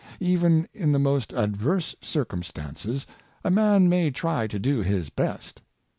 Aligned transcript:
Even 0.19 0.67
in 0.73 0.93
the 0.93 0.97
most 0.97 1.31
adverse 1.31 1.95
circumstances, 2.01 3.05
a 3.43 3.51
man 3.51 3.87
may 3.87 4.09
try 4.09 4.47
to 4.47 4.57
do 4.57 4.79
his 4.81 5.11
best. 5.11 5.61